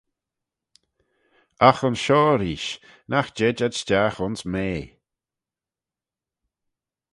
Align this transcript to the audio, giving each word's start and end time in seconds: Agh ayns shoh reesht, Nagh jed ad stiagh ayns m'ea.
Agh 1.67 1.83
ayns 1.87 2.01
shoh 2.03 2.33
reesht, 2.39 2.79
Nagh 3.09 3.31
jed 3.37 3.57
ad 3.65 3.73
stiagh 3.79 4.19
ayns 4.23 4.41
m'ea. 4.51 4.83